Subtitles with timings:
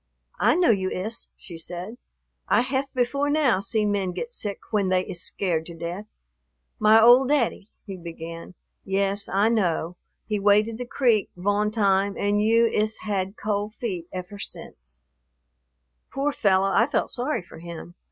[0.39, 1.93] "I know you iss," she said,
[2.47, 6.07] "I haf before now seen men get sick when they iss scared to death."
[6.79, 8.55] "My old daddy" he began.
[8.83, 14.07] "Yes, I know, he waded the creek vone time und you has had cold feet
[14.11, 14.97] effer since."
[16.11, 17.93] Poor fellow, I felt sorry for him.